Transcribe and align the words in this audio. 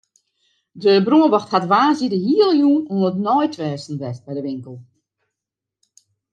De 0.81 0.93
brânwacht 1.05 1.53
hat 1.53 1.69
woansdei 1.71 2.11
de 2.13 2.19
hiele 2.25 2.53
jûn 2.61 2.83
oan 2.95 3.07
it 3.09 3.21
neidwêsten 3.25 3.99
west 4.01 4.21
by 4.25 4.33
de 4.35 4.41
winkel. 4.47 4.77